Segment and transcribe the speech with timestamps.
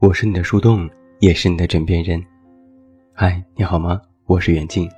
[0.00, 0.88] 我是你的树洞，
[1.18, 2.24] 也是你的枕边人。
[3.12, 4.00] 嗨，你好吗？
[4.26, 4.88] 我是远近。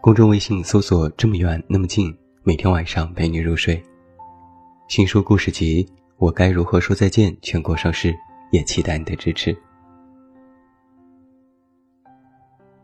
[0.00, 3.82] 公众微信搜索“这么远那么近”，每天晚上陪你入睡。
[4.88, 5.84] 新书故事集
[6.16, 8.16] 《我该如何说再见》全国上市，
[8.50, 9.54] 也期待你的支持。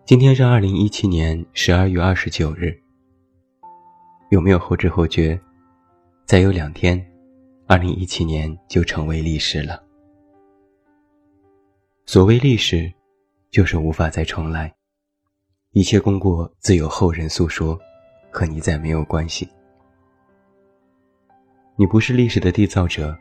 [0.04, 2.78] 今天是二零一七年十二月二十九日。
[4.28, 5.40] 有没有后知后觉？
[6.26, 7.02] 再有两天，
[7.66, 9.82] 二零一七年就成为历史了。
[12.14, 12.92] 所谓历史，
[13.50, 14.72] 就是无法再重来，
[15.72, 17.76] 一切功过自有后人诉说，
[18.30, 19.48] 和你再没有关系。
[21.74, 23.18] 你不是历史的缔造者，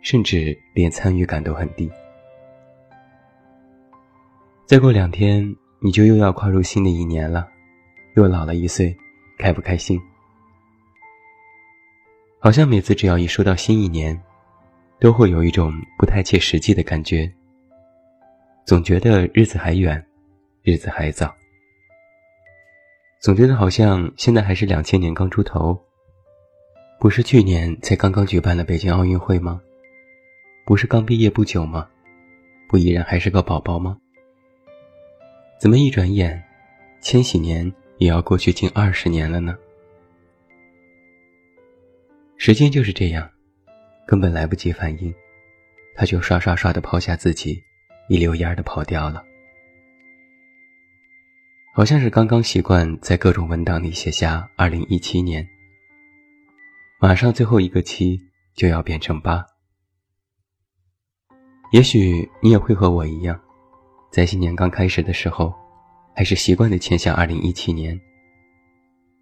[0.00, 1.92] 甚至连参与感都很低。
[4.64, 7.46] 再过两天，你就又要跨入新的一年了，
[8.14, 8.96] 又老了一岁，
[9.36, 10.00] 开不开心？
[12.38, 14.18] 好像每次只要一说到新一年，
[14.98, 17.30] 都会有一种不太切实际的感觉。
[18.66, 20.04] 总觉得日子还远，
[20.64, 21.32] 日子还早。
[23.20, 25.80] 总觉得好像现在还是两千年刚出头，
[26.98, 29.62] 不是去年才刚刚举办了北京奥运会吗？
[30.64, 31.88] 不是刚毕业不久吗？
[32.68, 33.96] 不依然还是个宝宝吗？
[35.60, 36.42] 怎么一转眼，
[37.00, 39.56] 千禧年也要过去近二十年了呢？
[42.36, 43.30] 时间就是这样，
[44.08, 45.14] 根本来不及反应，
[45.94, 47.62] 他就刷刷刷的抛下自己。
[48.08, 49.24] 一溜烟儿的跑掉了，
[51.74, 55.46] 好像是刚刚习惯在各种文档里写下“二零一七年”，
[57.00, 58.20] 马上最后一个七
[58.54, 59.44] 就要变成八。
[61.72, 63.40] 也许你也会和我一样，
[64.12, 65.52] 在新年刚开始的时候，
[66.14, 68.00] 还是习惯的签下“二零一七年”，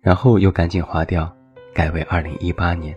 [0.02, 1.34] 然后又赶紧划掉，
[1.72, 2.94] 改为“二零一八年”。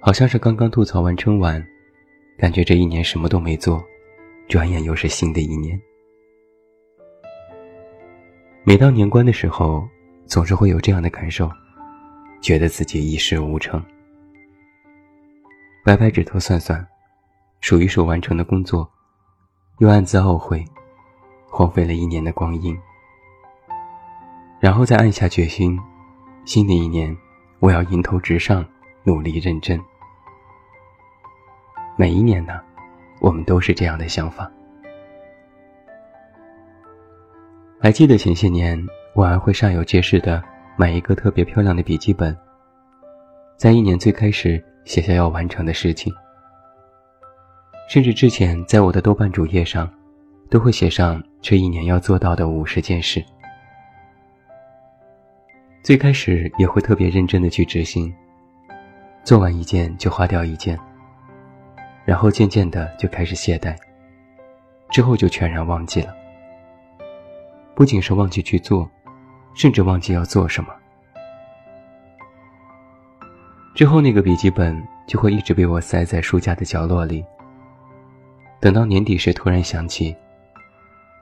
[0.00, 1.66] 好像是刚刚吐槽完春晚。
[2.38, 3.84] 感觉这一年什么都没做，
[4.48, 5.78] 转眼又是新的一年。
[8.62, 9.84] 每到年关的时候，
[10.24, 11.50] 总是会有这样的感受，
[12.40, 13.84] 觉得自己一事无成。
[15.84, 16.86] 掰掰指头算算，
[17.60, 18.88] 数一数完成的工作，
[19.78, 20.64] 又暗自懊悔，
[21.50, 22.78] 荒废了一年的光阴。
[24.60, 25.76] 然后再暗下决心，
[26.44, 27.16] 新的一年，
[27.58, 28.64] 我要迎头直上，
[29.02, 29.80] 努力认真。
[32.00, 32.60] 每一年呢，
[33.20, 34.48] 我们都是这样的想法。
[37.80, 38.80] 还记得前些年，
[39.14, 40.40] 我还会煞有介事的
[40.76, 42.36] 买一个特别漂亮的笔记本，
[43.56, 46.14] 在一年最开始写下要完成的事情，
[47.88, 49.92] 甚至之前在我的豆瓣主页上，
[50.48, 53.20] 都会写上这一年要做到的五十件事。
[55.82, 58.14] 最开始也会特别认真的去执行，
[59.24, 60.78] 做完一件就划掉一件。
[62.08, 63.76] 然后渐渐的就开始懈怠，
[64.90, 66.16] 之后就全然忘记了。
[67.74, 68.90] 不仅是忘记去做，
[69.54, 70.74] 甚至忘记要做什么。
[73.74, 77.22] 之后那个笔记本就会一直被我塞在书架的角落里。
[78.58, 80.16] 等到年底时突然想起，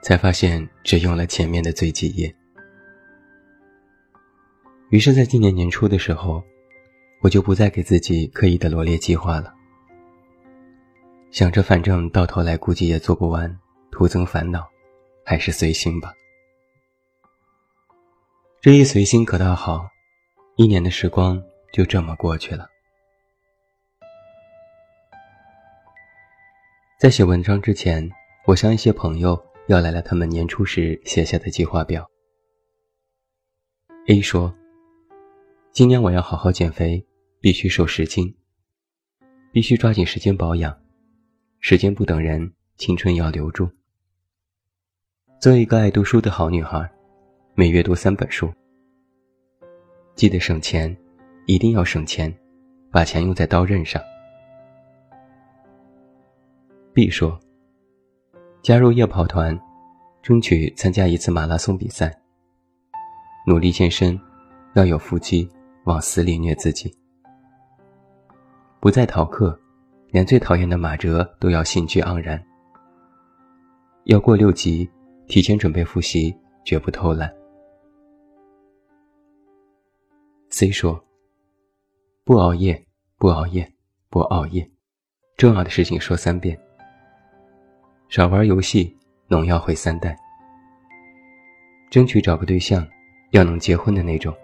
[0.05, 2.33] 才发现只用了前面的最几页。
[4.91, 6.41] 于是，在今年年初的时候，
[7.23, 9.56] 我就不再给自己刻意的罗列计划了。
[11.37, 13.59] 想着，反正到头来估计也做不完，
[13.91, 14.67] 徒增烦恼，
[15.23, 16.15] 还是随心吧。
[18.63, 19.87] 这一随心可倒好，
[20.57, 21.39] 一年的时光
[21.75, 22.67] 就这么过去了。
[26.99, 28.11] 在写文章之前，
[28.47, 32.11] 我向一些朋友要来了他们年初时写下的计划表。
[34.07, 34.55] A 说
[35.71, 37.07] ：“今年我要好好减肥，
[37.43, 38.35] 必须瘦十斤，
[39.53, 40.75] 必须抓紧时间保养。”
[41.61, 43.69] 时间不等人，青春要留住。
[45.41, 46.89] 做一个爱读书的好女孩，
[47.55, 48.53] 每月读三本书。
[50.15, 50.97] 记得省钱，
[51.47, 52.33] 一定要省钱，
[52.91, 54.01] 把钱用在刀刃上。
[56.93, 57.39] B 说
[58.63, 59.59] ：“加入夜跑团，
[60.23, 62.17] 争取参加一次马拉松比赛。
[63.47, 64.19] 努力健身，
[64.75, 65.49] 要有腹肌，
[65.85, 66.97] 往死里虐自己。
[68.79, 69.59] 不再逃课。”
[70.11, 72.43] 连最讨厌的马哲都要兴趣盎然。
[74.05, 74.89] 要过六级，
[75.27, 77.33] 提前准备复习，绝不偷懒。
[80.51, 81.05] C 说
[82.25, 82.87] ：“不熬夜，
[83.19, 83.71] 不熬夜，
[84.09, 84.71] 不熬夜，
[85.37, 86.59] 重要的事情说三遍。
[88.09, 90.17] 少玩游戏，农药毁三代。
[91.91, 92.87] 争取找个对象，
[93.33, 94.35] 要能结婚的那种。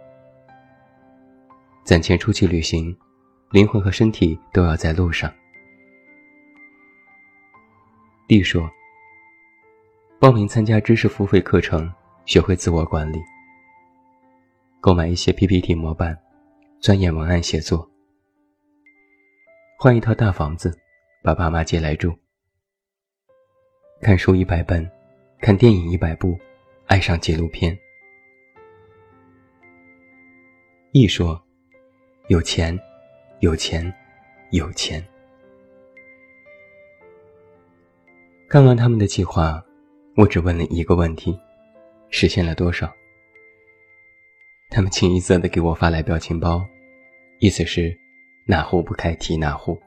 [1.85, 2.94] 攒钱出去旅行，
[3.53, 5.32] 灵魂和身体都要在路上。
[8.32, 8.67] D 说
[10.19, 11.93] ：“报名参加知识付费课程，
[12.25, 13.19] 学会自我管理，
[14.81, 16.19] 购买一些 PPT 模板，
[16.81, 17.87] 钻研文案写作，
[19.79, 20.75] 换一套大房子，
[21.23, 22.19] 把爸妈接来住，
[24.00, 24.90] 看书一百本，
[25.38, 26.40] 看电影一百部，
[26.87, 27.79] 爱上纪录片。
[30.93, 31.38] ”E 说
[32.29, 32.81] ：“有钱，
[33.40, 33.93] 有钱，
[34.52, 35.06] 有钱。”
[38.53, 39.65] 看完他们的计划，
[40.15, 41.41] 我只问了一个问题：
[42.11, 42.93] 实现了多少？
[44.69, 46.63] 他们清一色的给我发来表情包，
[47.39, 47.99] 意思是
[48.47, 49.81] 哪壶不开提哪壶。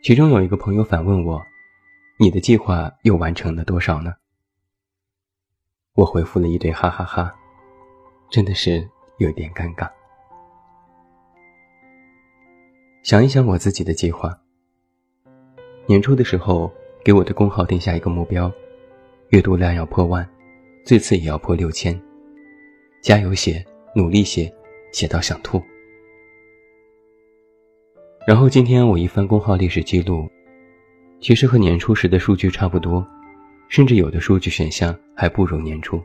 [0.00, 1.44] 其中有一个朋友反问我
[2.20, 4.14] ：“你的计划又完成了多少呢？”
[5.94, 7.34] 我回复了一堆哈哈哈，
[8.30, 8.88] 真的是
[9.18, 9.90] 有点尴尬。
[13.02, 14.38] 想一想我自己的计划。
[15.86, 16.72] 年初的时候，
[17.04, 18.50] 给我的公号定下一个目标，
[19.28, 20.26] 阅读量要破万，
[20.82, 22.00] 最次也要破六千。
[23.02, 23.62] 加油写，
[23.94, 24.50] 努力写，
[24.92, 25.62] 写到想吐。
[28.26, 30.26] 然后今天我一翻公号历史记录，
[31.20, 33.06] 其实和年初时的数据差不多，
[33.68, 36.02] 甚至有的数据选项还不如年初。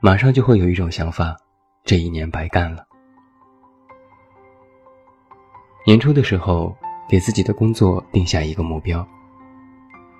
[0.00, 1.36] 马上就会有一种想法，
[1.84, 2.82] 这一年白干了。
[5.84, 6.74] 年初的时候。
[7.10, 9.04] 给自己的工作定下一个目标，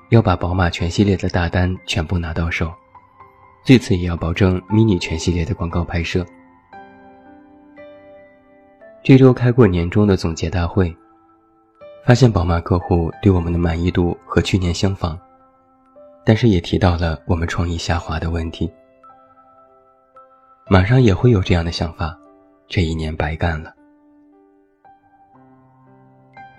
[0.08, 2.68] 要把宝马全系列的大单全部拿到手，
[3.62, 6.26] 最次也要保证 mini 全系列的广告拍摄。
[9.04, 10.92] 这周开过年终的总结大会，
[12.04, 15.16] 发现宝马客户对我们的满意度和去年相仿，
[16.24, 18.68] 但是也提到了我们创意下滑的问题。
[20.68, 22.18] 马上也会有这样的想法，
[22.66, 23.72] 这一年白干了。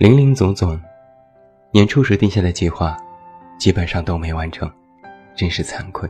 [0.01, 0.81] 林林总总，
[1.69, 2.97] 年初时定下的计划，
[3.59, 4.67] 基本上都没完成，
[5.35, 6.09] 真是惭愧。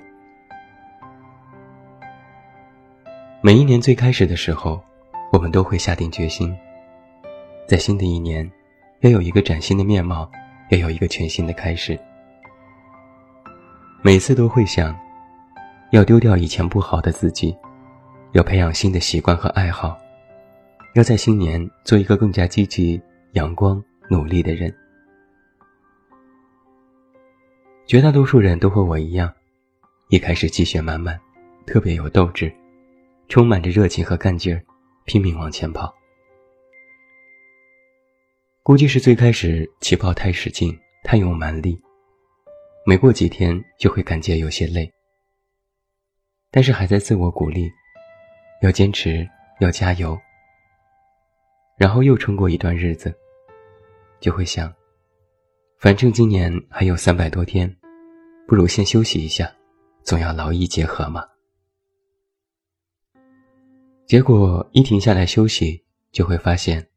[3.42, 4.82] 每一年最开始的时候，
[5.34, 6.56] 我们都会下定决心，
[7.68, 8.50] 在新的一年，
[9.02, 10.32] 要有一个崭新的面貌，
[10.70, 12.00] 要有一个全新的开始。
[14.02, 14.98] 每次都会想，
[15.90, 17.54] 要丢掉以前不好的自己，
[18.32, 19.98] 要培养新的习惯和爱好，
[20.96, 22.98] 要在新年做一个更加积极。
[23.34, 24.74] 阳光努力的人，
[27.86, 29.34] 绝大多数人都和我一样，
[30.10, 31.18] 一开始气血满满，
[31.66, 32.54] 特别有斗志，
[33.30, 34.62] 充满着热情和干劲儿，
[35.06, 35.94] 拼命往前跑。
[38.64, 41.82] 估计是最开始起跑太使劲，太用蛮力，
[42.86, 44.92] 没过几天就会感觉有些累。
[46.52, 47.72] 但是还在自我鼓励，
[48.62, 49.26] 要坚持，
[49.62, 50.20] 要加油。
[51.82, 53.12] 然后又撑过一段日子。
[54.20, 54.72] 就会想，
[55.80, 57.76] 反正今年还有三百多天，
[58.48, 59.52] 不如先休息一下，
[60.04, 61.26] 总要劳逸结合嘛。
[64.06, 66.88] 结果一停下来休息，就会发现，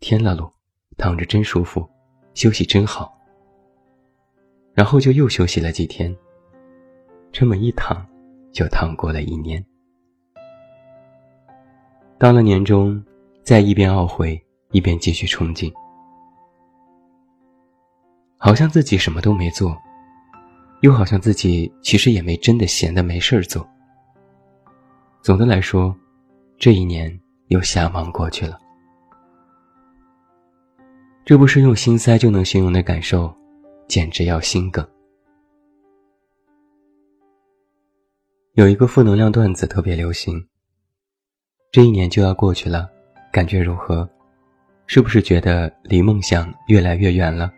[0.00, 0.50] 天啦噜，
[0.96, 1.86] 躺着真舒服，
[2.32, 3.14] 休息真好。
[4.72, 6.16] 然后就又休息了几天，
[7.30, 8.02] 这么一躺，
[8.52, 9.62] 就躺过了一年。
[12.18, 13.04] 到了年终，
[13.44, 15.70] 再一边懊悔，一边继续冲劲。
[18.38, 19.76] 好像自己什么都没做，
[20.80, 23.68] 又好像自己其实也没真的闲的没事儿做。
[25.20, 25.94] 总的来说，
[26.58, 28.58] 这一年又瞎忙过去了。
[31.26, 33.34] 这不是用心塞就能形容的感受，
[33.86, 34.86] 简直要心梗。
[38.54, 40.42] 有一个负能量段子特别流行。
[41.70, 42.88] 这一年就要过去了，
[43.34, 44.08] 感觉如何？
[44.86, 47.52] 是不是觉得离梦想越来越远了？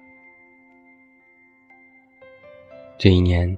[2.96, 3.54] 这一年，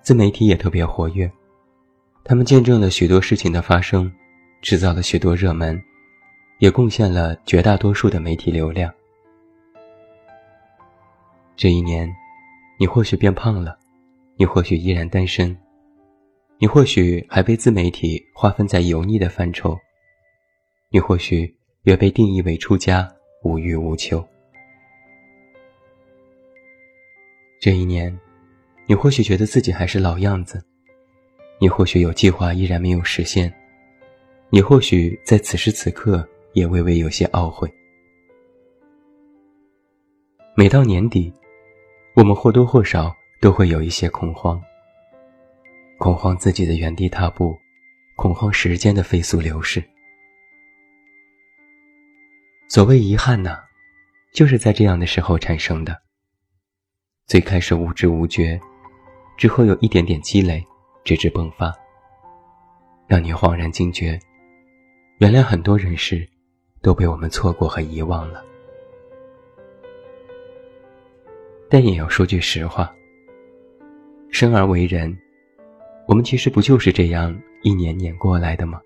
[0.00, 1.30] 自媒体也特别活跃，
[2.24, 4.10] 他们见证了许多事情的发生，
[4.62, 5.78] 制造了许多热门，
[6.58, 8.90] 也贡献了绝大多数的媒体流量。
[11.54, 12.10] 这一年，
[12.78, 13.78] 你或许变胖了，
[14.36, 15.54] 你或许依然单身，
[16.56, 19.76] 你或许还被自媒体划分在油腻的范畴，
[20.88, 21.57] 你或许
[21.88, 23.10] 也被定义为出家
[23.42, 24.22] 无欲无求。
[27.58, 28.14] 这一年。
[28.90, 30.64] 你或许觉得自己还是老样子，
[31.60, 33.52] 你或许有计划依然没有实现，
[34.48, 37.70] 你或许在此时此刻也微微有些懊悔。
[40.56, 41.30] 每到年底，
[42.14, 44.58] 我们或多或少都会有一些恐慌，
[45.98, 47.54] 恐慌自己的原地踏步，
[48.16, 49.84] 恐慌时间的飞速流逝。
[52.70, 53.56] 所谓遗憾呢，
[54.34, 55.96] 就是在这样的时候产生的。
[57.26, 58.60] 最开始无知无觉，
[59.38, 60.62] 之后有一点点积累，
[61.02, 61.74] 直至迸发，
[63.06, 64.20] 让你恍然惊觉，
[65.16, 66.28] 原来很多人事
[66.82, 68.44] 都被我们错过和遗忘了。
[71.70, 72.94] 但也要说句实话，
[74.30, 75.18] 生而为人，
[76.06, 78.78] 我们其实不就是这样一年年过来的吗？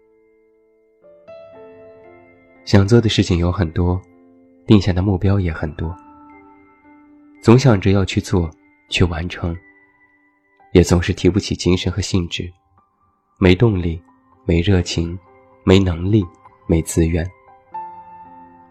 [2.65, 4.01] 想做的事情有很多，
[4.67, 5.95] 定下的目标也很多。
[7.43, 8.49] 总想着要去做，
[8.89, 9.57] 去完成，
[10.73, 12.49] 也总是提不起精神和兴致，
[13.41, 14.01] 没动力，
[14.45, 15.19] 没热情，
[15.65, 16.25] 没能力，
[16.69, 17.29] 没资源。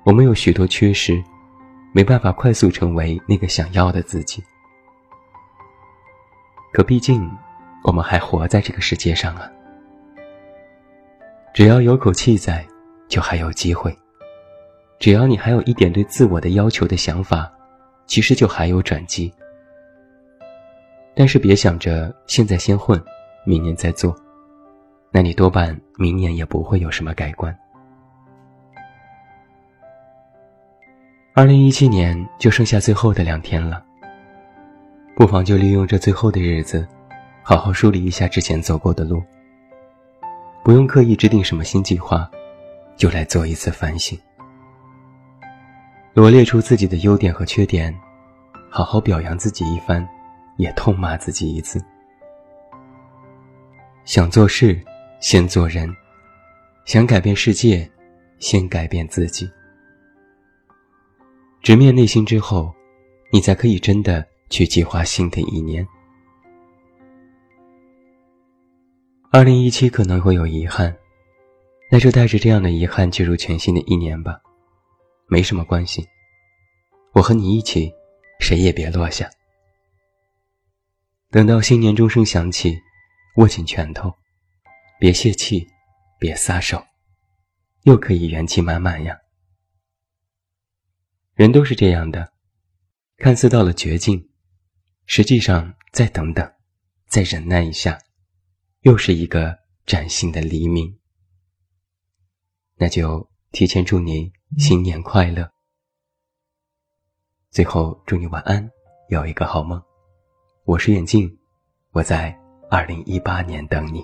[0.03, 1.21] 我们有许多缺失，
[1.91, 4.41] 没办法快速成为那个想要的自己。
[6.71, 7.29] 可毕竟，
[7.83, 9.51] 我们还活在这个世界上啊！
[11.53, 12.65] 只要有口气在，
[13.12, 13.96] 就还有机会。
[14.98, 17.51] 只要你还有一点对自我的要求的想法。
[18.08, 19.34] 其实就还有转机，
[21.15, 23.01] 但是别想着现在先混，
[23.46, 24.13] 明年再做，
[25.12, 27.58] 那你多半明年也不会有什么改观。
[31.34, 33.82] 二零一七年就剩下最后的两天了，
[35.15, 36.86] 不妨就利用这最后的日子，
[37.44, 39.24] 好好梳理一下之前走过的路。
[40.65, 42.30] 不用刻意制定什么新计划，
[43.01, 44.15] 就来做一次反省。
[46.13, 47.91] 罗列出自己的优点和缺点，
[48.70, 50.08] 好好表扬自己一番，
[50.58, 51.84] 也痛骂自己一次。
[54.05, 54.79] 想做事，
[55.20, 55.89] 先做人；
[56.86, 57.89] 想改变世界，
[58.38, 59.50] 先改变自己。
[61.63, 62.72] 直面内心之后，
[63.34, 65.84] 你才可以真的去计划新的一年。
[69.31, 70.96] 二零一七可能会有遗憾，
[71.91, 74.41] 那就带着这样的遗憾进入全新的一年吧。
[75.27, 76.07] 没什么关系，
[77.12, 77.91] 我和你一起，
[78.39, 79.29] 谁也别落下。
[81.29, 82.79] 等到新年钟声响起，
[83.36, 84.13] 握紧拳头，
[85.01, 85.67] 别泄气，
[86.17, 86.81] 别撒手，
[87.83, 89.17] 又可以元气满满呀。
[91.33, 92.31] 人都是这样的，
[93.17, 94.29] 看似到了绝境，
[95.07, 96.50] 实际上再等等，
[97.07, 98.00] 再忍耐一下，
[98.83, 101.00] 又是一个崭新的黎明。
[102.82, 104.32] 那就提前祝你。
[104.58, 105.48] 新年快乐！
[107.52, 108.68] 最后祝你晚安，
[109.08, 109.80] 有一个好梦。
[110.66, 111.32] 我是眼镜，
[111.92, 112.36] 我在
[112.72, 114.04] 二零一八年等你。